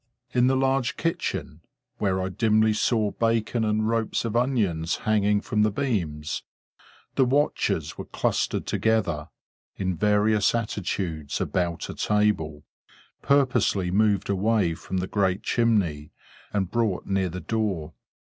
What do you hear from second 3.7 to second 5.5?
ropes of onions hanging